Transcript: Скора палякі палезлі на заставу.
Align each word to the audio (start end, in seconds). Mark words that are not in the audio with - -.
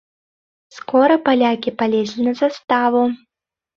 Скора 0.77 1.17
палякі 1.29 1.69
палезлі 1.81 2.21
на 2.31 2.37
заставу. 2.43 3.01